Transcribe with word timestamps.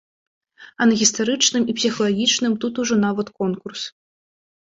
А 0.85 0.85
на 0.91 0.95
гістарычным 1.01 1.67
і 1.73 1.75
псіхалагічным 1.79 2.53
тут 2.65 2.73
ужо 2.85 2.95
нават 3.05 3.27
конкурс. 3.43 3.81